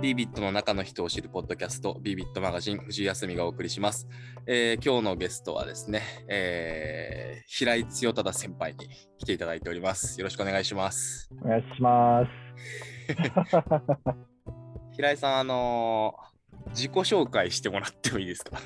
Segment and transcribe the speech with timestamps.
[0.00, 4.08] ビビットの中の人を知るポッドキャスト、ビビットマガジン、藤井康美がお送りします。
[4.46, 8.88] えー今日のゲストはですね、えー平井強忠先輩に
[9.18, 10.18] 来ていただいております。
[10.18, 11.28] よろしくお願いします。
[11.44, 12.30] お願いします。
[14.96, 16.30] 平井さん、あのー
[16.70, 18.58] 自己紹介してもらってもいいですか？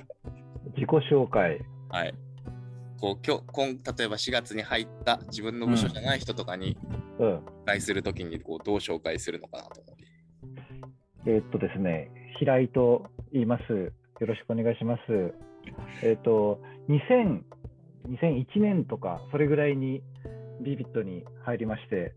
[0.77, 1.61] 自己紹介。
[1.89, 2.15] はい。
[3.01, 3.67] こう今日今
[3.97, 6.77] 例えば4月に入った自分の部署じゃない人とかに
[7.19, 7.37] うん。
[7.39, 9.94] 紹介するときにこうどう紹介するのかなと思。
[11.27, 13.73] えーっとですね、平井と言います。
[13.73, 15.01] よろしくお願いします。
[16.03, 17.41] えーっと、2000
[18.11, 20.03] 2001年とか、それぐらいに
[20.63, 22.13] ビビットに入りまして、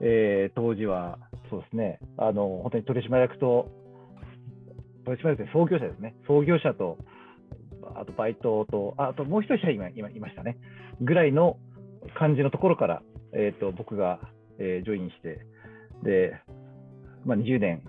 [0.00, 1.18] えー当時は、
[1.50, 3.72] そうですね、あの、本当に取締役と、
[5.04, 6.98] 取締役で創業者ですね、創業者と、
[7.96, 10.58] あとバイトと、ああともう一人社員が今いましたね、
[11.00, 11.56] ぐらいの
[12.16, 13.02] 感じのところから、
[13.32, 14.20] えーっと僕が、
[14.60, 15.40] えージョインして、
[16.04, 16.40] で、
[17.24, 17.82] まあ、20年、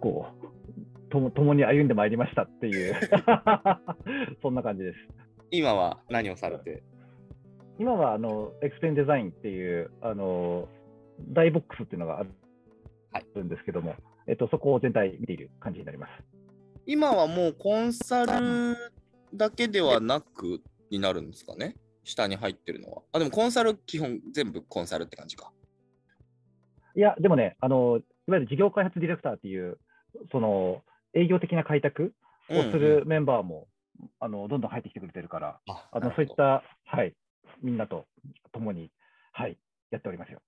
[0.00, 2.94] こう、とも共に歩んでまいりましたっていう、
[4.42, 4.98] そんな感じです。
[5.50, 6.82] 今は何をされて？
[7.78, 10.68] 今はあのエクスペンデザインっていうあの
[11.32, 12.30] 大ボックスっていうのがある
[13.12, 13.94] はいんですけども、
[14.26, 16.10] えっと、そこを全体見ている感じになります。
[16.86, 18.76] 今はもうコンサル
[19.34, 20.60] だけではなく
[20.90, 21.76] になるんですかね？
[22.04, 23.02] 下に入ってるのは。
[23.12, 25.52] あ、でもコンサル基本全部コンサルって感じか。
[26.96, 29.78] いや、でもね、あのいわゆる事業開発ディレクターっていう、
[30.30, 30.82] その
[31.14, 32.14] 営業的な開拓
[32.50, 33.68] をするメンバーも、
[34.20, 36.34] あのどんどん入ってきてくれてるから、ああのそういっ。
[36.36, 37.14] た、はい、
[37.62, 38.06] みんなと
[38.52, 38.90] 共に、
[39.32, 39.58] はい、
[39.90, 40.40] やっておりますよ。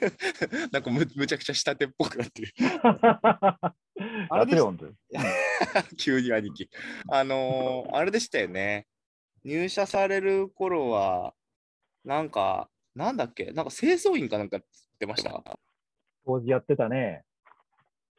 [0.72, 2.52] なんかむむちゃくちゃ下手っぽくなってる。
[4.30, 4.94] やってるよ、本当に。
[5.98, 6.68] 急に兄貴。
[7.10, 8.86] あのーあれでしたよね。
[9.44, 11.34] 入社される頃は、
[12.04, 13.46] なんか、なんだっけ？
[13.52, 14.64] なんか清掃員かなんかっ
[14.98, 15.42] てました？
[16.24, 17.24] 当時やってたね。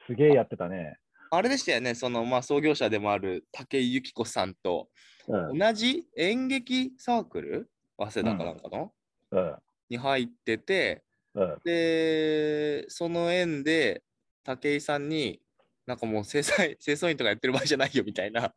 [0.05, 0.97] すげえやってたね。
[1.31, 4.89] あれでしたよね、その、まあ、創業者でもある武井由紀子さんと
[5.27, 5.57] うん。
[5.57, 7.69] 同じ演劇サークル？
[7.97, 8.93] 早稲田かなんかの、
[9.31, 9.55] うん。
[9.89, 11.57] に入ってて、うん。
[11.63, 14.03] で、その縁で
[14.43, 15.41] 武井さんに、
[15.85, 18.53] なんかもう清掃 清掃員とかやってる場合じゃないよみたいな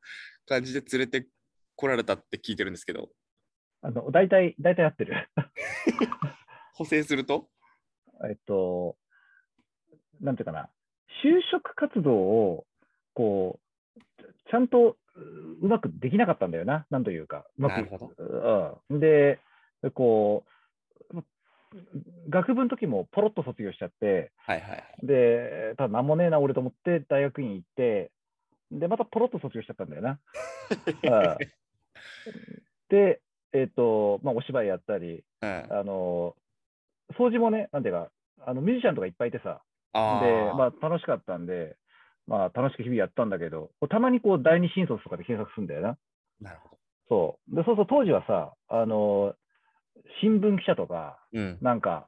[0.47, 1.27] 感じで連れて
[1.77, 3.09] こられたって聞いてるんですけど、
[3.81, 5.31] あの、大体、大体合ってる。
[6.75, 7.49] 補正すると？
[8.29, 8.99] えっと、
[10.21, 10.71] なんていうかな、
[11.23, 12.67] 就職活動を、
[13.15, 13.59] こ
[13.97, 14.01] う、
[14.51, 17.45] ちゃんとううまくできなかったんだよな、なんというか。
[17.59, 17.89] うまく
[18.91, 19.01] うん。
[19.01, 19.41] で、
[19.95, 20.49] こう、
[22.29, 24.83] 学部の時もポロッと卒業しちゃって、はいはいはい。
[25.03, 28.11] で、ただなんもねえな、俺と思って大学院行って、
[28.71, 30.19] で、またポロッと卒業しちゃったんだよな。
[31.39, 31.49] うん
[32.89, 33.21] で、
[33.53, 36.35] えっ、と、まあ、お芝居やったり、うん、あの、
[37.19, 39.63] 掃除もね、なんていうか、あのミュージシャンとかいっぱいいてさ、あ
[40.21, 41.77] で、ーまあ、楽しかったんで、
[42.27, 45.99] まあ、楽しく日々やったんだけど、たまにこう、第二新卒とかで検索するんだよな。
[46.41, 46.79] なるほど。
[47.09, 47.57] そう。
[47.57, 49.35] で、そうそう、当時はさ、あの、
[50.21, 51.59] 新聞記者とか、うん。
[51.61, 52.07] なんか、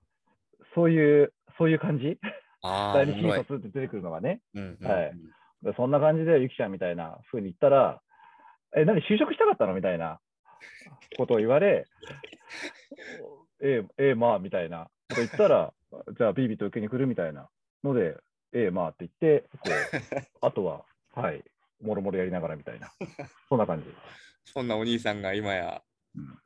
[0.75, 2.19] そういう、そういう感じ？
[2.63, 4.41] 第二新卒って出てくるのがね。
[4.55, 5.13] うんうんはい
[5.63, 8.01] でそんな感じで、ゆきちゃんみたいな風に言ったら、
[8.75, 9.75] え、何、就職したかったの？
[9.75, 10.19] みたいな
[11.19, 11.87] ことを言われ、
[13.63, 15.75] ええ、ええ、まあ、みたいなこと言ったら、
[16.17, 17.51] じゃあ、ビービーと受けに来るみたいな
[17.85, 18.17] ので、
[18.53, 21.43] ええ、まあって言って、こう、 あとは、はい、
[21.81, 22.93] もろもろやりながらみたいな、
[23.49, 23.87] そんな感じ。
[24.45, 25.83] そんなお兄さんが今や
[26.17, 26.39] うん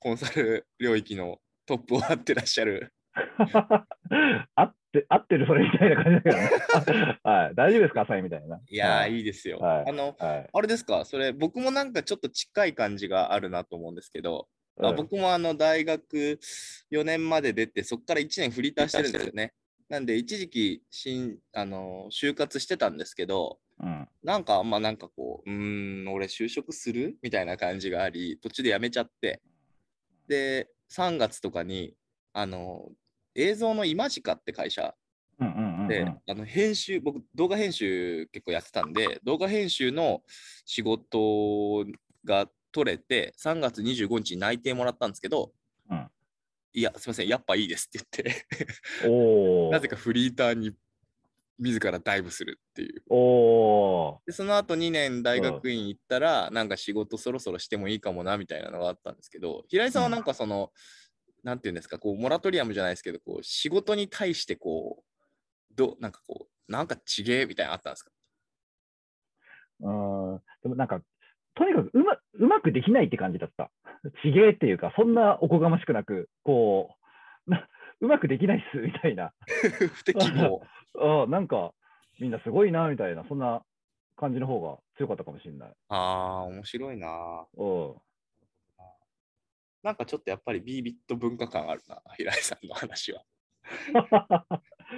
[0.00, 2.92] コンサル領域のトップを張ってらっしゃる。
[4.54, 7.18] 合って、合ってるそれみたいな感じだけどね。
[7.24, 8.60] はい、大丈夫ですか、浅井みたいな。
[8.68, 9.58] いやー、はいいいですよ。
[9.58, 10.50] はいあの、はい。
[10.52, 14.48] あれですか、それ、僕もなんかちょっと近い感じがあるなと思うんですけど、
[14.80, 16.38] あうん僕もあの大学
[16.92, 19.52] 4年まで出て、そこから1年フリーターしてるんですよね。
[19.88, 24.08] なんで、一時期新あの就活してたんですけど、うん。
[24.22, 27.16] なんかあんまなんかこう、うーん、俺就職する？
[27.22, 29.40] みたいな感じがあり、途中で辞めちゃって、
[30.26, 31.94] で、3月とかに、
[32.32, 32.90] あの、
[33.34, 34.94] 映像のイマジカって会社。
[35.88, 40.22] で、あの編集、僕、動画編集結構やってたんで、動画編集の
[40.66, 41.86] 仕事
[42.24, 45.52] が取れて、3月25日に内定もらったんですけど、うん
[46.74, 50.72] いや、すみません、やっぱいいですって言って、なぜかフリーターに
[51.58, 53.04] 自らダイブするっていう。
[54.26, 60.72] で、その後2年大学院行ったら、なんか仕事そろそろしてもいいかもなみたいなのがあったんですけど、平井さんはなんかその、
[61.42, 68.10] なんていうんですか、こう、モラトリアムじゃないですけど、こう、仕事に対してこう、どなんかこう、なんかちげえみたいなのあったんですか？
[69.80, 69.90] う
[70.36, 70.42] ん。
[70.62, 71.00] でもなんか、
[71.58, 73.70] とにかくうまうまくできないって感じだった。
[74.22, 76.94] ちげえっていうか、そんなおこがましくなく、こ
[77.46, 77.68] う、な
[78.00, 79.32] うまくできないっすみたいな。
[79.94, 80.62] 不適合。
[81.24, 81.72] あなんか、
[82.20, 83.62] みんなすごいなみたいな、そんな
[84.16, 85.74] 感じの方が強かったかもしれない。
[85.88, 87.46] ああ、面白いな。
[87.56, 87.94] うん。
[89.82, 93.22] なんかちょっとやっぱりビービット文化感あるな、平井さんの話は。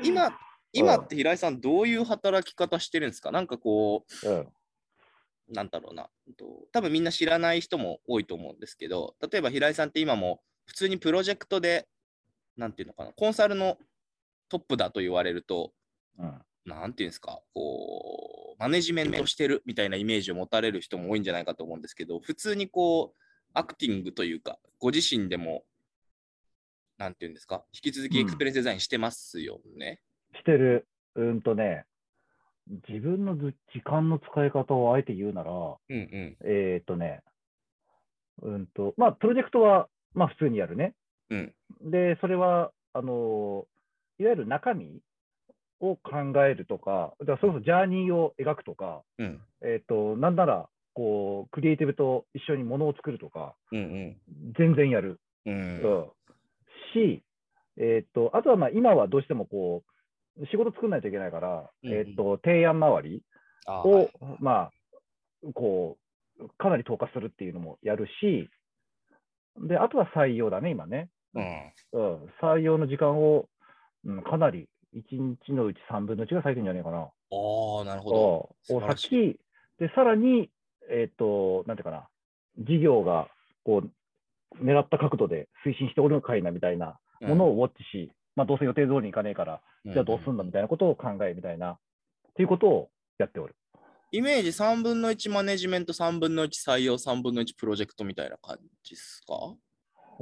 [0.02, 0.30] 今、
[0.72, 3.30] 今って平井さん、どういう働き方してるんですか？
[3.30, 4.48] なんかこうん。
[5.50, 6.08] う、なんだろうな、
[6.72, 11.88] 多分みんな知らない人も多いと思うんですけど、例えば平井さんって今も普通にプロジェクトで、
[12.56, 13.78] なんていうのかな、コンサルの
[14.48, 15.72] トップだと言われると、
[16.18, 16.42] うん。
[16.66, 23.22] なんていうんですか、こう、マネジメントしてるみたいなイメージを持たれる人も多いんじゃないかと思うんですけど、普通にこう、
[23.54, 25.64] アクティングというか、ご自身でも、
[26.98, 30.02] なんていうんですか、引き続きエクスペリエンスデザインしてますよね。
[30.34, 30.86] してる。
[31.14, 31.86] うんとね、
[32.88, 36.36] 自分のず時間の使い方をあえて言うなら、うんうん。
[36.44, 37.22] えーっとね、
[38.42, 40.94] うんと、まあ、プロジェクトは、まあ、普通にやるね。
[41.30, 41.52] うん。
[41.90, 43.66] で、それは、あの
[44.18, 45.00] いわゆる中身
[45.78, 49.40] を考えるとか、だからそれこそジャーニーを描くとか、うん。
[49.62, 54.16] えーっと、なんなら、こう、クリエイティブと一緒にものを作るとか、うん
[54.58, 55.20] 全然やる。
[55.46, 55.54] うん。
[55.54, 55.56] う。
[55.56, 56.06] うんん、
[56.94, 57.22] し、
[57.76, 59.89] えーっと、あとはまあ今はどうしてもこう、
[60.50, 63.22] 仕事作んないといけないから、うんうんえーっと、提案周り
[63.66, 64.70] を、はいまあ、
[65.54, 65.98] こ
[66.38, 68.48] う、かなり投下するっていうのもやるし、
[69.58, 71.08] で、あとは採用だね、今ね。
[71.34, 71.72] うん。
[71.92, 73.48] うん、採用の時間を、
[74.04, 76.98] うん、かなり1日のうち3分の1が割いてんじゃないかな。
[76.98, 77.04] あ
[77.82, 78.56] あ、なるほど。
[79.08, 79.40] き、
[79.78, 80.50] で、さらに、
[80.90, 82.08] えっ、と、なんていうかな、
[82.58, 83.28] 事業が、
[83.64, 91.76] こう、狙った角度で推進しておるのかいなみたいなものをウォッチし、まあ、どうせ予定通りにいかねえから、じゃあどうすんだみたいなことを考えみたいな、っ
[92.34, 93.54] ていうことをやっておる。
[94.12, 99.34] イメージ3分の1マネジメント、3分の1採用、3分の1プロジェクトみたいな感じですか？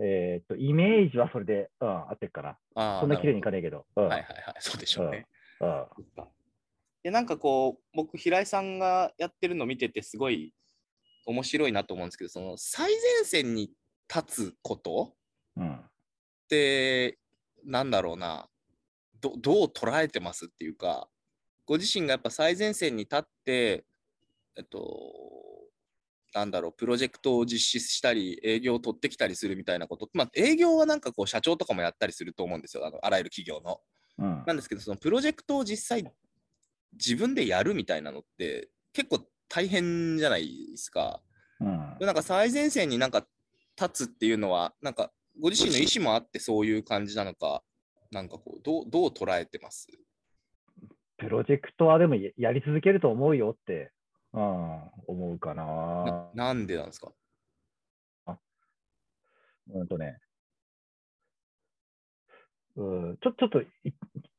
[0.02, 2.48] えっ、と、イメージはそれで、うん、合ってるかな。
[2.74, 3.86] ああそんな綺麗にいるかねえけど。
[3.94, 4.08] うん。
[4.08, 5.26] はいはいはい、そうでしょうね。
[5.60, 5.86] うん。
[7.04, 10.52] でなんかこう僕平井さんがやってるの見ててすごい
[11.26, 13.70] 面白いなと思うんですけどその最前線に
[14.12, 15.14] 立つこと
[15.56, 15.74] うん。
[15.74, 15.80] っ
[16.48, 17.18] て
[17.68, 18.48] なんだろうな。
[19.20, 21.08] どどう捉えてますっていうか
[21.66, 23.84] ご自身がやっぱ最前線に立って
[24.56, 24.80] えっと
[26.34, 30.08] なんだろうプロジェクトを実施したり営業を取ってきたりするみたいなこと。
[30.14, 32.86] まあ営業はなんかこう社長とかもやったりすると思うんですよ。
[32.86, 33.80] あのあらゆる企業の。
[34.18, 34.44] うん。
[34.46, 36.04] なんですけど、そのプロジェクトを実際
[36.92, 41.22] 自分でやるみたいなのって結構大変じゃないですか。
[41.60, 41.96] うん。
[41.98, 43.26] でなんか最前線になんか
[43.80, 47.62] 立つっていうのは、なんかご自身の意思もあってそういう感じなのか、
[48.10, 49.86] なんかこう、どうどう捉えてます？
[51.18, 53.92] プロジェクトはでもややり続けると思うよって、
[54.32, 56.30] うん、思うかな。
[56.34, 56.36] な。
[56.46, 57.12] なんでなんですか？
[59.70, 60.18] うんとね。
[62.76, 63.66] うん、ちょちょっとい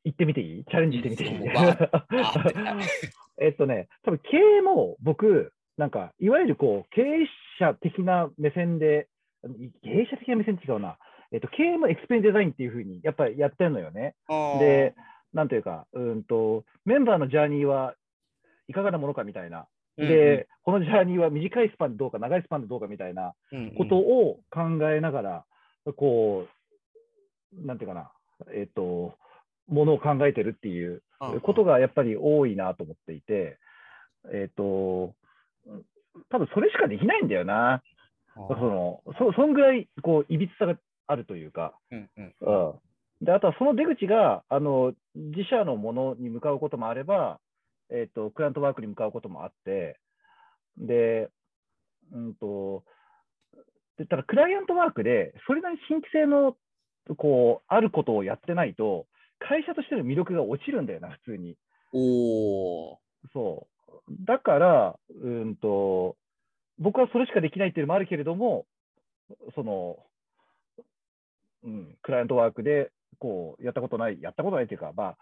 [0.04, 0.64] 行ってみていい？
[0.64, 1.30] チャレンジしてみていい？
[3.42, 7.26] えっとね、多分経営も僕、なんか、いわゆるこう、経営
[7.58, 9.08] 者的な目線で、
[9.82, 10.98] 経営者的な目線違うな。
[11.32, 14.14] えっと、経営もエクスペリデザインっていうふうに、やっぱりやってるのよね。
[14.58, 14.94] で、
[15.32, 17.94] なんというか、うんと、メンバーのジャーニーは
[18.68, 19.66] いかがなものかみたいな。
[19.96, 25.44] で、このジャーニーは短いスパンでどうか、長いスパンでどうかみたいなうんうんことを考えながら、
[25.96, 26.46] こ
[27.52, 28.10] う、なんていうかな、
[28.54, 29.14] えっ、と、
[29.68, 31.02] ものを考えてるっていう
[31.42, 33.58] ことがやっぱり多いなと思っていて、
[34.32, 35.14] えっ、と、
[36.28, 37.82] 多分それしかできないんだよな。
[38.34, 42.34] そのそそんぐらいこういびつさがあるというか、うんうん。
[42.40, 42.74] う
[43.22, 47.40] ん、であとはその出口があの自社のものに向かうこともあれば、
[47.90, 49.98] えっとクライアントワークに向かうこともあって、
[50.78, 51.28] で、
[52.12, 52.84] うんと、
[53.98, 56.56] でただクライアントワークで、それなりに新規性の
[57.16, 59.06] こうあることをやってないと、
[59.40, 61.56] 会社としての魅力が落ちるんだよな、普通に。
[61.92, 62.96] おー。
[63.32, 63.66] そ
[64.08, 64.12] う。
[64.24, 66.16] だから、うんと、
[66.80, 68.66] 僕はそれしかできないっていうのもあるけれども、
[69.54, 69.98] その、
[71.62, 75.16] うん、クライアントワークで、こう、やったことない、やったことないっていうか、まあ、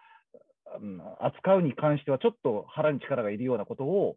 [0.80, 4.16] うん、扱うに関してはちょっと腹に力がいるようなことを、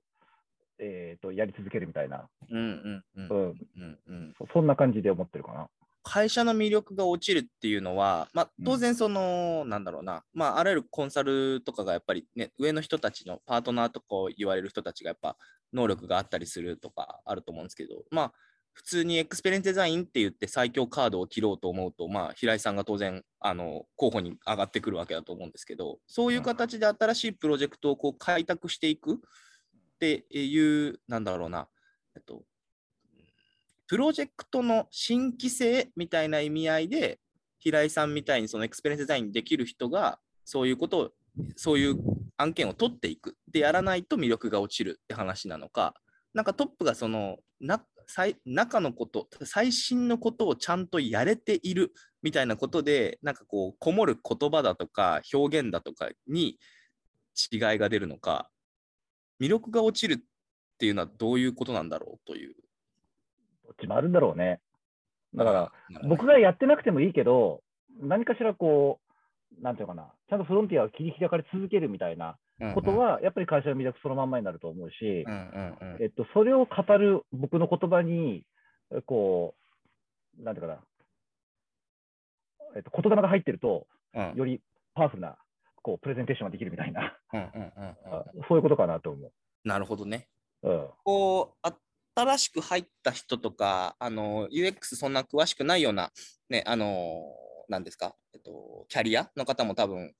[0.79, 3.29] えー、とやり続けるみたいな、うんうんうん。
[3.29, 5.69] うん、うんうんそそんな感じで思ってるかな。
[6.03, 8.65] 会社の魅力が落ちるっていうのは、まあ、うん。
[8.65, 15.37] 当然その、なんだろうな、まあ、あらゆるコンサルとかがやっぱりね、上の人たちのパートナーとかを言われる人たちがやっぱ
[15.73, 18.33] 能力があったりするとかあると思うんですけど、まあ、
[18.73, 29.17] 普通にエクスペリエンスデザインって言って最強カードを切ろうと思うと、まあ、平井さんが当然、あの、候補に上がってくるわけだと思うんですけど、そういう形で新しいプロジェクトをこう開拓していくっ
[29.99, 31.67] ていう、なんだろうな、
[32.15, 32.43] えっと、
[33.91, 37.19] プロジェクトの新規性みたいな意味合いで、
[37.59, 41.09] 平井さんみたいにそのエクスペリエンスデザインできる人が、そういうことを、
[41.57, 41.97] そういう
[42.37, 45.93] 案件を取っていくでやらないと魅力が落ちるって話なのか、
[46.33, 51.91] なんかトップがそのな最中のこと、最新のことをちゃんとやれている
[52.23, 56.57] みたいなことで、なんかこう、こもる言葉だとか表現だとかに
[57.51, 58.49] 違いが出るのか、
[59.41, 60.17] 魅力が落ちるっ
[60.77, 62.55] ていうのはどういうことなんだろうという。
[63.71, 64.59] どっちもあるんだろうね。
[65.33, 65.71] だから、
[66.07, 67.61] 僕がやってなくてもいいけど、
[68.01, 68.99] 何かしらこ
[69.59, 72.37] う、なんていうのかな、ちゃんとフロンティアを切り開かれ続けるみたいな
[72.73, 78.43] こと、は、やっぱり会社の魅力そのまんまになると思うしうん、うんうんうんえっと、それを語る僕の言葉に、
[79.05, 79.55] こ
[80.39, 80.79] う、なんていうかな、
[82.75, 84.59] えっと、言霊が入ってると、うんより
[84.93, 85.37] パワフルな、
[85.81, 89.31] こう、プレゼンテーションができるみたいな、うんうんうんうんあそういうことかなと思
[89.63, 90.27] なるほどね。
[90.63, 90.69] う。
[90.69, 90.87] うん。
[91.03, 91.67] こう
[92.15, 96.11] 新しく入った人とか、あの UX そんな詳しくないような、
[96.49, 97.23] ね、あの
[97.69, 100.13] なんですか、えっと、キャリアの方も多分、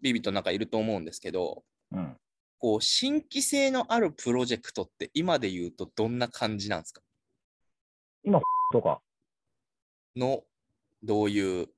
[0.00, 2.16] ビビットの中いると思うんですけど、うん。
[2.58, 7.02] こう新規性のあるプロジェクトって今で言うとどんな感じなんですか？
[8.72, 9.02] とか、
[10.16, 10.44] の、
[11.02, 11.68] どういう、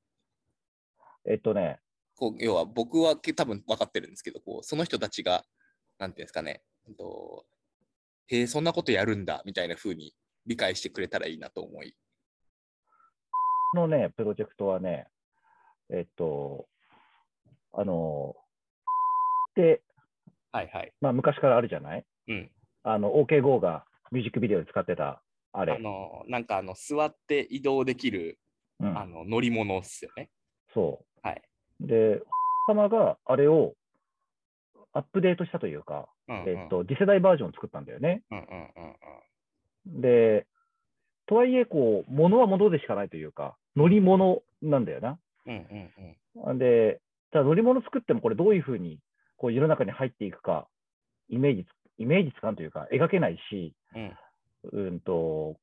[1.28, 1.80] えっとね、
[2.14, 5.44] こう要は僕はけ多分分かってるんですけど、こうその人たちが、
[5.98, 7.46] なんていうんですかね、えっと、
[8.28, 10.14] へえ、そんなことやるんだみたいな風に
[10.46, 11.94] 理解してくれたらいいなと思い。
[13.72, 15.08] このね、プロジェクトはね、
[15.90, 16.68] えっと、
[17.72, 18.34] あの、
[19.54, 19.82] で、
[20.52, 20.92] はいはい。
[21.00, 22.04] まあ、昔からあるじゃない？
[22.28, 22.50] うん。
[22.82, 25.74] あの、OKGO がミュージックビデオで使ってた、あれ。
[25.74, 28.38] あの、なんかあの、座って移動できる、
[28.80, 30.30] うんあの、乗り物っすよね。
[30.72, 31.42] そはい。
[31.80, 31.86] う。
[31.86, 32.20] で、
[32.68, 33.74] 様があれを
[34.92, 38.22] アップデートしたというか、うんうんえっと、次世代バージョンを作ったんだよね。
[38.30, 38.80] うんうんう
[39.92, 40.00] んうん。
[40.00, 40.46] で、
[41.26, 45.18] とはいえ、こう、物は物でしかないというか、乗り物なんだよな。
[45.46, 45.66] うん
[46.36, 46.58] うんうん。
[46.58, 47.00] で、
[47.32, 48.98] じゃあ乗り物作ってもこれどういうふうに
[49.36, 50.66] こう世の中に入っていくか、
[51.28, 51.68] イメージつ、
[51.98, 54.16] イメージつかんというか、描けないし、うん
[54.72, 55.56] うんと、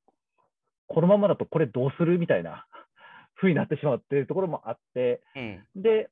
[0.87, 2.65] このままだとこれどうするみたいな
[3.35, 6.09] 風になってしまうっていうところもあって、うんで、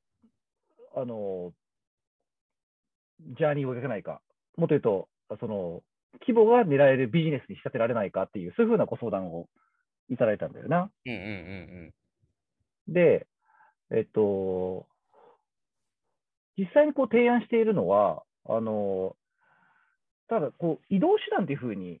[0.94, 1.52] あの、
[3.38, 4.20] ジャーニーを描けないか、
[4.56, 5.08] もっと言うと、
[5.40, 5.82] その、
[6.20, 9.48] 規模が狙えるビジネスに仕立てられないかっていう、そういうふうなご相談を
[10.10, 10.90] いただいたんだよな。
[11.06, 11.22] うんうんう
[11.88, 11.94] ん
[12.88, 13.26] で、
[13.90, 14.86] えっと、
[16.58, 19.16] 実際にこう提案しているのは、あの、
[20.28, 22.00] ただこう移動手段というふうに、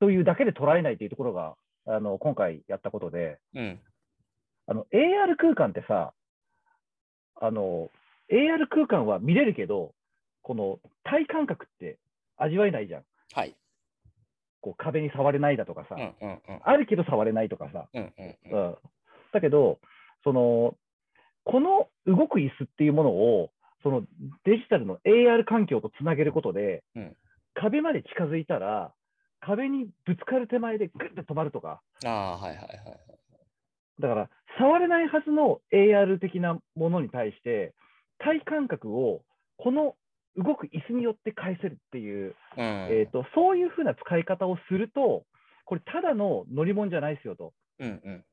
[0.00, 1.54] というだけで捉えないというところが、
[1.86, 3.62] あの今回やったことで、うん。
[3.62, 3.80] うん。
[4.66, 6.14] あの AR 空間ってさ、
[7.40, 7.90] あの
[8.30, 9.94] AR 空間は見れるけど、
[10.42, 11.98] この体感覚って
[12.36, 13.02] 味わえないじゃん。
[13.32, 13.56] はい。
[14.60, 16.60] こう壁に触れないだとかさ、うんうんうん。
[16.62, 18.66] あるけど触れないとかさ、うんうんうん。
[18.66, 18.76] うん、
[19.32, 19.78] だけど、
[20.24, 20.76] その、
[21.44, 23.50] この動く椅子っていうものを、
[23.82, 24.02] その
[24.44, 27.16] デジタルの AR 環境とつなげることで、うん
[27.54, 28.94] 壁まで近づいたら、
[29.40, 32.70] 壁にぶつかる手前でグッと止まるとか、ああ、はいはいはい。
[34.00, 37.74] だから、触れないはずの AR 的なものに対して、
[38.18, 39.22] 体感覚を
[39.58, 39.96] この
[40.36, 42.64] 動く椅子によって返せるっていう、うん。
[42.90, 45.24] えー、とそういうふうな使い方をすると、
[45.64, 47.52] これ、ただの乗り物じゃないですよと。
[47.78, 48.24] うんうん。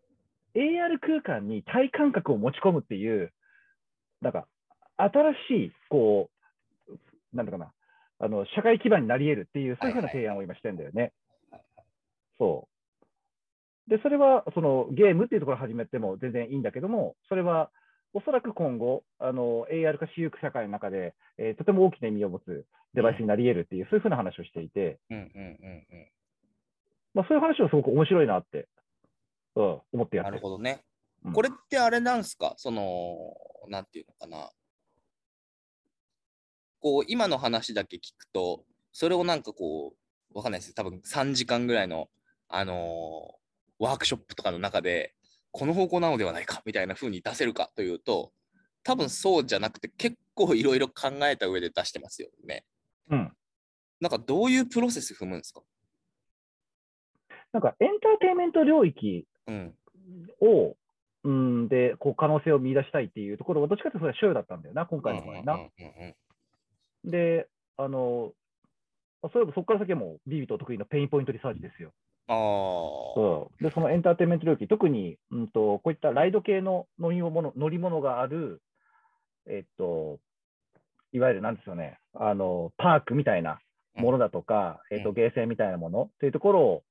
[0.55, 3.31] AR 空間に体感覚を持ち込むっていう、
[4.21, 4.47] なんか、
[4.97, 6.29] 新しい、こ
[6.87, 7.71] う、なんだかな、
[8.19, 11.13] あの、社会基盤になり得るっていう、そういうふうな提案を今してんだよね。
[12.37, 12.67] そ
[13.87, 13.89] う。
[13.89, 17.71] で、それは、その、ゲームっていうところから始めても全然いいんだけども、それは、
[18.13, 26.07] おそらく今後、あの、AR 化しゆく社会の中で、えーとても大きな意味を持つデバイスになり得るっていう、そういうふうな話をしていて、うんうんうんうん。
[27.13, 28.67] まあ、そういう話はすごく面白いなって、
[29.55, 30.35] うん、思ってやってる。
[30.35, 30.81] なるほどね。
[31.23, 32.53] うんこれってあれなんすか？
[32.55, 33.35] その、
[33.67, 34.49] なんていうのかな。
[36.79, 38.63] こう、今の話だけ聞くと、
[38.93, 39.93] それをなんかこ
[40.33, 42.09] う、わかんないです多分3時間ぐらいの、
[42.47, 43.39] あのー
[43.81, 45.13] ワークショップとかの中で、
[45.51, 48.31] この方向なのではないかみたいな風に出せるかというと、
[48.83, 52.65] 多分そうじゃなくて、結構いろいろ考えた上で出してますよね。
[53.09, 53.31] うん。
[53.99, 55.61] なんかどういうプロセス踏むんですか？
[57.51, 59.75] なんかエンターテインメント領域うん。
[60.41, 60.75] を、
[61.23, 65.53] うん、で、こう可能性を見出したいっていうところは、どっちかというとそれは所与だったんだよな、今回の場合な。
[65.53, 66.15] うんうんうんうん
[67.05, 68.33] で、あの、
[69.31, 71.93] そういえばそこから先はもう、ビービット得意のペインポイントリサーチですよ。
[72.29, 72.35] ああ。
[72.35, 78.61] そうで、そのエンターテインメント領域、特に、うんと、こういったライド系の乗り物乗り物がある、
[79.47, 80.19] えっと、
[81.11, 83.59] いわゆるなんですよね、あの、パークみたいな
[83.95, 86.83] ものだとか、えっと、うんゲーセンみたいなものというところを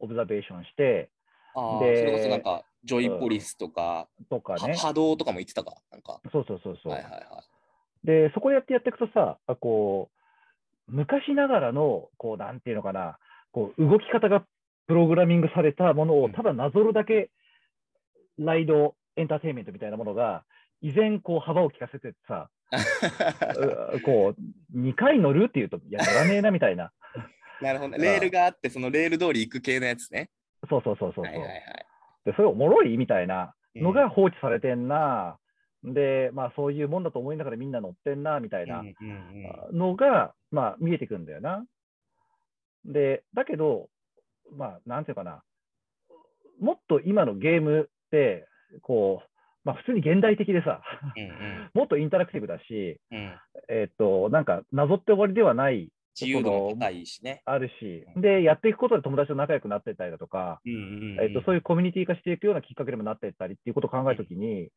[0.00, 1.10] オブザベーションして、
[1.54, 6.20] ああ、そでれこそなんか、ジョイポリスとか、とかね、は波動とかも言ってたか、なんか。
[6.32, 6.92] そうそうそうそう。
[6.92, 7.44] はいはいは
[8.04, 10.10] で、そこでやってやっていくとさ、あこ
[10.88, 13.18] う、昔ながらの、こう、なんていうのかな、
[13.52, 14.44] こう、動き方が
[14.86, 17.30] プログラミングされたものを、うんただなぞるだけ、
[18.38, 20.44] ライドエンターテインメントみたいなものが、
[20.82, 22.50] 依然、こう、幅を利かせてさ、
[23.94, 26.92] うこう、2回乗るっていうと、いや、乗らねえなみたいな。
[27.62, 27.98] なるほどね。
[27.98, 30.30] レールがあって、そのレール通り行く系のやつね。
[30.68, 31.32] そうそうそうそうそう。
[31.32, 31.86] はいはいはい。
[32.24, 35.38] で、それおもろいみたいなのうんが放置されてんな。
[35.84, 41.64] で、まあ、そういうもんだと思いながらみんな乗ってんな、みたいなうんうんうんのが、まあ、見えてくるんだよな。
[42.84, 43.88] で、だけど、
[44.52, 45.42] まあ、なんていうかな、
[46.60, 48.46] もっと今のゲームって、
[48.82, 49.28] こう、
[49.64, 50.80] まあ、普通に現代的でさ、
[51.16, 53.18] うんもっとインタラクティブだし、うん。
[53.18, 53.34] うん
[53.68, 57.42] えっと、なんか、なぞって終わりではない、自由度も高いしね。
[57.44, 61.20] あるし、で、やっていくことで友達と仲良くなってったりだとか、うんうんうん。
[61.20, 64.70] えっと、そういうコミュニティ化していくようなきっかけにもなっていったりっていうことを考えたときに、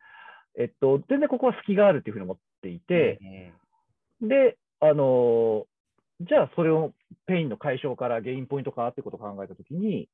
[0.57, 3.19] えっと、全然ここは隙があるっていうふうに思っていて、
[4.21, 5.65] で、あのー
[6.21, 6.93] じゃあそれを
[7.27, 10.09] ペインの解消からゲインポイントかってことを考えたときに、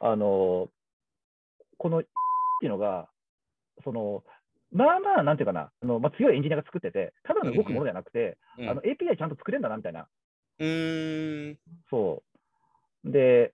[0.00, 0.68] あのー
[1.78, 3.08] このっていうのが、
[3.82, 4.22] その、
[4.70, 10.06] まあまあ、なんていうかな、あのまあ、強いエンジニアが作ってて、ただの動くものじゃなくて、うんあの API ちゃんと作れるんだなみたいな、
[10.60, 11.58] うーん。
[11.90, 12.22] そ
[13.04, 13.10] う。
[13.10, 13.52] で、っ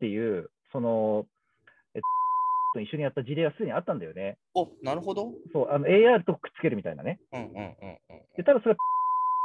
[0.00, 1.26] ていう、その、
[1.94, 2.02] えっ
[2.74, 4.38] と、一緒にやった事例はすでにあったんだよね。
[4.54, 5.34] おなるほど。
[5.52, 7.20] そう、あの AR とくっつけるみたいなね。
[7.32, 7.76] うんうんうんうん。
[8.36, 8.76] で、ただそれはっ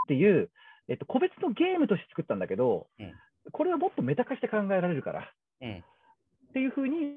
[0.08, 0.50] ていう、
[0.92, 3.14] えっと、個別のゲームとして作ったんだけど、うん。
[3.54, 5.32] これはもっとメタ化して考えられるから。
[5.62, 5.78] うん。
[5.78, 7.16] っていうふうに、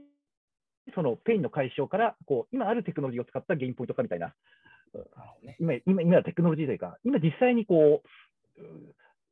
[0.95, 4.33] そのペインの解消からこう、今あるテクノロジーを使ったゲインポイント化みたいな、
[5.43, 5.57] ね。
[5.59, 8.02] 今今今はテクノロジーというか、今実際にこ
[8.57, 8.64] う、う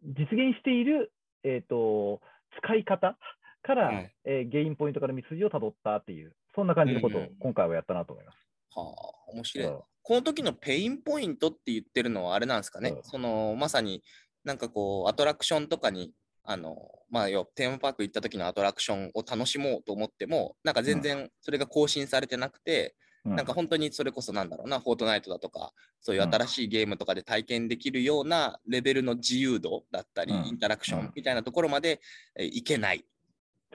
[0.03, 1.13] 実現している、
[1.45, 2.21] えっと
[2.59, 3.17] 使い方
[3.63, 4.15] から、はい。
[4.25, 8.39] えーゲインポイントから道筋をたどったっていう、そんな感じのことをうんうん今回はやったなと思います。
[8.75, 8.83] は
[9.29, 9.69] あ、面白い。
[10.05, 12.91] この時のペインポイントって言ってるのはあれなんですかね。
[12.91, 13.03] うん。
[13.05, 14.03] そのまさに
[14.45, 16.13] なんかこうアトラクションとかに
[16.45, 16.77] あの
[17.11, 23.37] まあ要はテーマパーク行った時のアトラクションを楽しもうと思ってもなんか全然それが更新されてなくて、うん。
[23.37, 26.35] なんか本当にそれこそなんだろうな、フォートナイトだとか、そういううん。
[26.35, 30.49] 新しいゲームとかで体験できるようなレベルの自由度だったり、うん。
[30.49, 31.05] インタラクショうん。
[31.07, 32.01] ンみたいなところまで
[32.35, 33.05] えーいけない。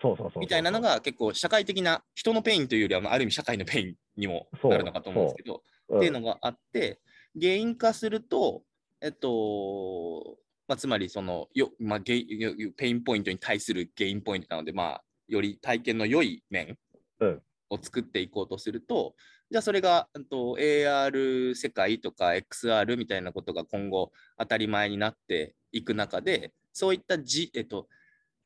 [0.02, 5.98] そうそうそうそうみたいなのが結構社会的な人のペインというよりは、まあある意味社会のペインにもなるのかと思うんですけど、うん。
[5.98, 7.00] っていうのがあって、
[7.40, 8.64] ゲイン化すると、
[9.00, 16.78] えっと、まあ、つまりそのよ、まあ、ゲイよペインポイントに対するゲインポイントなので、まあ、より体験の良い面
[17.20, 17.42] うん。
[17.70, 19.16] を作っていこうとすると、
[19.50, 27.88] じゃあそれが、うんと、AR 世界とか XR みたいなことが今後当たり前になっていく中で、そういったじ、えっと、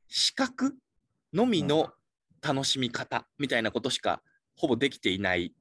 [0.07, 0.75] 視覚
[1.33, 1.91] のみの
[2.41, 4.21] 楽しみ方みたいなことしか
[4.55, 5.53] ほぼできていない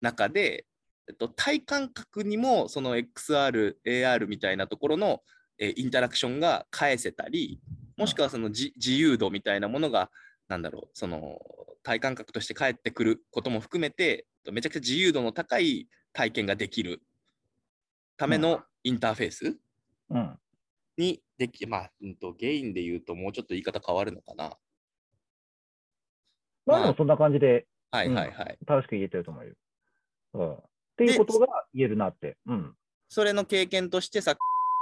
[0.00, 0.66] 中で、
[1.08, 5.20] えっと、体感覚にもその XR、AR みたいなところの、
[5.58, 7.60] えーインタラクションが返せたり、
[7.96, 10.10] もしくはそのじ自由度みたいなものが、
[10.48, 11.38] なんだろう、その
[11.82, 17.02] 体感覚として返ってくることも含めて、めちゃくちゃ自由度の高い体験ができる
[18.16, 19.56] ためうんのインターフェース
[20.10, 20.38] うん
[20.98, 24.56] にでき、まあ、うんと、ゲインで言うともうちょっと言い方変わるのかな。
[26.66, 28.58] まあ、そんな感じではいはいはい。
[28.66, 29.54] 正しく言えてると思うよ。
[30.34, 30.58] うん、っ
[30.96, 32.38] ていうことが言えるなって。
[32.46, 32.74] うん。
[33.08, 34.36] それの経験としてさ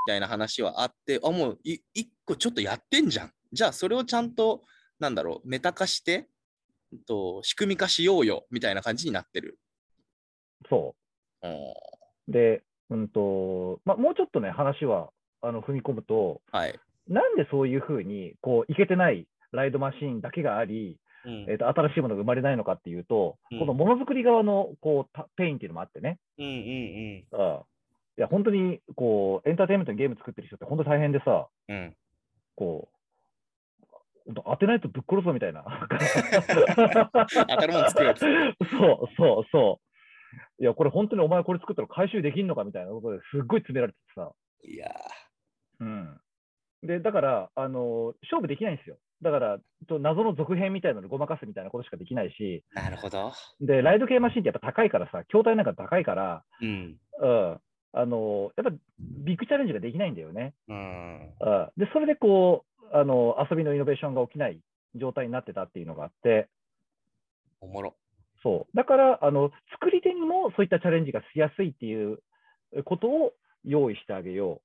[0.07, 3.33] たいな話はあって、あ、もうい一個ちょっとやってんじゃん。
[3.53, 4.63] じゃあそれをちゃんと、
[4.99, 6.29] なんだろう、メタ化して、
[6.93, 9.59] うんと仕組み化しようよみたいな感じになってる。
[10.69, 10.95] そ
[12.29, 12.31] う。
[12.33, 15.11] で、うんと、まあ、もうちょっとね、話は
[15.41, 16.79] あの踏み込むと、はい。
[17.09, 27.61] なんでそういうふうに、こう、いけてないライドマシーンだけがあり、うんえー、と新しいものが生まれないのかっていうと、うんこのものづくり側のこうたペインっていうのもあってね、うんうんうん、
[28.19, 31.77] いや本当にこうエンターテインメントにゲーム作ってる人って本当大変でさ、うん。
[31.77, 31.97] うん。
[32.57, 35.65] こう、当てないとぶっ殺すぞみたいな。
[35.89, 38.21] 当たるもん作るやつ。
[38.21, 39.81] そうそうそ
[40.59, 40.63] う。
[40.63, 44.31] いや、これ本当にお前これ作ったら回収できんのかみたいなことですっごい詰められててさ。
[44.63, 44.89] いや
[45.81, 46.21] うん。
[46.83, 48.99] で、だから、あの勝負できないんですよ。
[49.23, 53.33] だから、と謎の続編みたいなのでごまかすみたいなことしかできないし、ー、なるほど。
[53.61, 56.97] で、ライド系マシンってやっぱ高いからさ、筐体なんか高いから、うん。
[57.21, 57.61] うん。
[57.93, 60.55] あのやっぱビッグチャレンジができないんだよね。
[60.69, 61.21] うん。
[61.23, 61.71] うん。
[61.77, 64.61] で、それでこう、あの遊びのイノベーションが起きない
[64.95, 66.49] 状態になってたっていうのがあって、
[67.61, 67.95] おもろ。
[68.43, 68.77] そう。
[68.77, 72.23] だから、あの、作り手にもそういったチャレンジがしやすいっていう
[72.85, 73.33] ことを
[73.65, 74.63] 用意してあげよ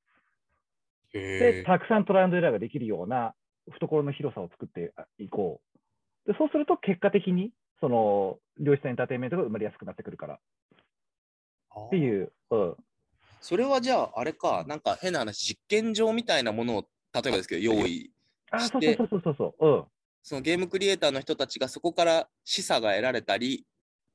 [1.13, 1.13] う。
[1.13, 1.63] で。
[1.63, 3.33] たくさんトライアンドエラーができるような
[3.71, 5.61] 懐の広さを作っていこ
[6.25, 6.31] う。
[6.31, 11.99] で、そうすると結果的に、その、良質なエンターテインメントが生まれやすくなってくるからってう。
[11.99, 12.75] いう、うん。
[13.41, 16.81] それはじゃあ、あれか、なんか変な話、実験場みたいなものを、
[17.13, 18.11] 例えばですけど、用意
[18.51, 19.67] あ、そうしてそうそうそうそう。
[19.67, 19.85] うん。
[20.23, 23.65] そのゲームクリエイターの人たちがそこから示唆が得られたり、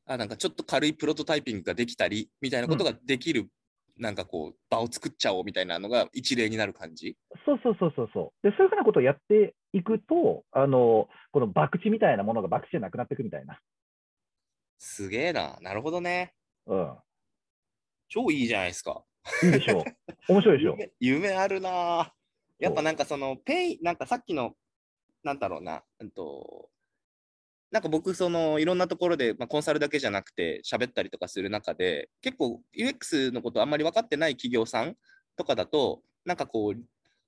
[0.06, 3.48] あなんかちょっと軽いプロトタイピングができたりみたいなことができる、
[3.96, 7.16] なんかこう場を作っちゃおうみたいなのが一例になる感じ？
[7.46, 8.48] そうそうそうそうそう。
[8.48, 13.60] で、そういうふうなことをやっていくと、あの、この博打みたいなものが博打じゃなくなっていくみたいな。
[14.78, 15.58] すげえな。
[15.60, 16.34] なるほどね。
[16.66, 16.96] うん。
[18.08, 19.04] 超いいじゃないですか。
[19.42, 19.84] いいでしょう。
[20.32, 20.76] 面白いでしょ。
[21.00, 22.12] 夢夢あるな。
[22.58, 24.54] やっぱなんかそのペイなんかさっきの
[25.22, 26.68] なんだろうな、うんと、
[27.70, 34.96] なんか僕そのいろんなところで、まあ、コンサルだけじゃなくて喋ったりとかする中で結構 UX のことあんまり分かってない企業さん
[35.36, 36.80] とかだとなんかこう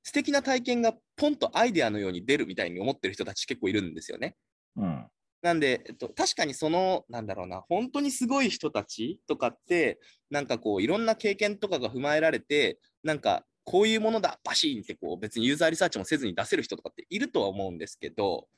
[0.02, 4.36] 素敵な体験がポンとアイデアのように出るみたいに思ってる人たち結構いるんですよね。
[4.76, 5.06] うん。
[5.42, 9.98] なんで、えっと、確かにその、なんだろうな、本当にすごい人たちとかって、
[10.30, 18.48] なんかこう、いろんな経験とかが踏まえられて、なんか、こういうものだ、バシーンってこう、別にユーザーリサーチもせずに出せる人とかっているとは思うんですけど、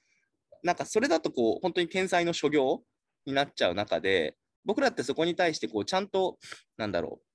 [0.63, 2.83] なんかそれだとこう、本当に天才の所業
[3.25, 6.39] になっちゃう中で、僕らってそこに対してこう、ちゃんと、
[6.77, 7.27] なんだろう、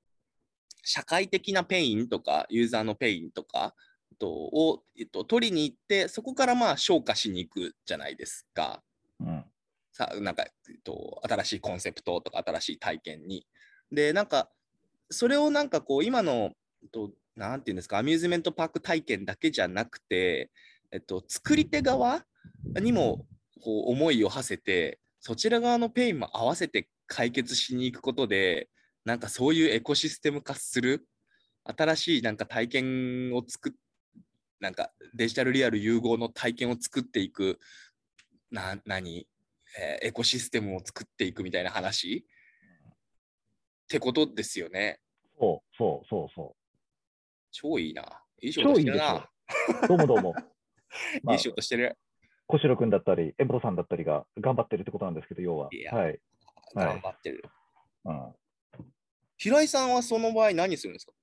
[0.84, 3.74] 社会的なペインとか、ユーザーのペインとか、
[4.20, 8.84] とを、えっと、取りに行って、そこからまあ消化しに行くじゃないですか。
[9.20, 9.46] うん。
[9.92, 13.46] さなんか、えっと、新しいコンセプトとか新しい体験に。
[13.92, 14.50] で、なんか、
[15.10, 16.52] それをなんかこう、今の、
[16.84, 20.52] えっと、なんていうんですか、アミューズメントパーク体験だけじゃなくて、
[20.92, 22.26] えっと、作り手側
[22.80, 23.26] にも
[23.64, 28.70] こう思いを馳せて、そちら側のペインも合わせて解決しに行くことで、
[29.06, 31.08] なんかそういうエコシステム化する、
[31.64, 33.74] 新しいなんか体験を作っ
[34.60, 37.60] なんかデジタルリアル融合の体験を作っていく、
[38.52, 39.28] な、何？
[39.78, 42.26] えーエコシステムを作っていくみたいな話？
[42.26, 45.00] ってことですよね。
[45.40, 46.56] そうそうそうそ
[47.52, 48.24] 超いいな。
[48.42, 49.30] いい仕事してるな。
[49.84, 49.88] う。
[49.88, 50.34] どうもどうも。
[51.24, 51.98] まあいい仕事してる。
[52.48, 55.70] 小城君だったり、エンブロさんだったりが頑張ってるってことなんですけど、要は。
[55.72, 56.06] いやはい。
[56.06, 56.20] はい
[56.76, 57.44] 頑張ってる。
[58.06, 58.36] うん。
[59.38, 61.14] 平井さんはその場合何するんですか？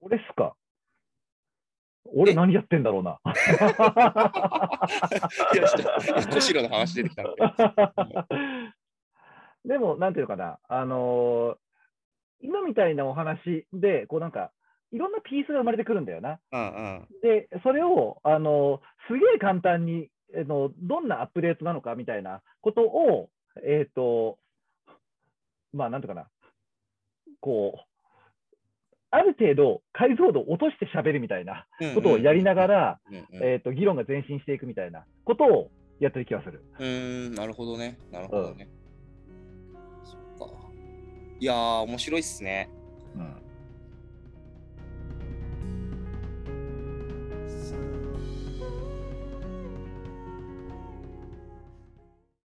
[0.00, 0.56] 俺っすか
[2.06, 3.18] 俺え何やってんだろうな。
[5.54, 5.66] いや、
[6.30, 7.42] 小城の話出てきたので。
[9.64, 11.56] でも、なんていうのかな、あのー
[12.40, 14.52] 今みたいなお話で、こうなんか、
[14.92, 16.38] いろんなピースが生まれてくるんだよな。
[16.52, 16.64] うんう
[17.00, 17.08] ん。
[17.22, 23.30] で、それを、あのすげえ簡単に、あのどんなアップデートなのかみたいなことを、
[23.64, 24.38] えっ、と、
[25.72, 26.28] まあ、なんていうかな、
[27.40, 27.93] こう、
[29.14, 36.64] ある程度解像度を落として喋るみたいなことをやりながら、うんうん、えー、と議論が前進していくみたいなことをやってる気がする。
[36.80, 37.96] うーん、なるほどね。
[38.10, 38.68] なるほどね。
[40.04, 40.54] そっか。
[41.38, 42.68] いやー、面白いっすね。
[43.14, 43.43] うん